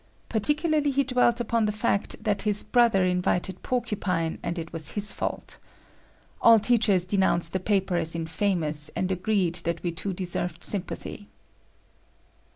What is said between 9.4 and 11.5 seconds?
that we two deserved sympathy.